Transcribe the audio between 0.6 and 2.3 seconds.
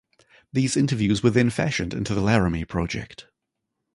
interviews were then fashioned into "The